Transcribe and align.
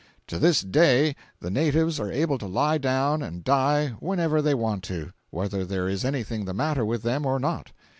To 0.29 0.39
this 0.39 0.61
day 0.61 1.15
the 1.41 1.51
natives 1.51 1.99
are 1.99 2.11
able 2.11 2.39
to 2.39 2.47
lie 2.47 2.79
down 2.79 3.21
and 3.21 3.43
die 3.43 3.89
whenever 3.99 4.41
they 4.41 4.55
want 4.55 4.81
to, 4.85 5.11
whether 5.29 5.63
there 5.63 5.87
is 5.87 6.03
anything 6.03 6.45
the 6.45 6.55
matter 6.55 6.83
with 6.83 7.03
them 7.03 7.23
or 7.23 7.37
not. 7.39 7.71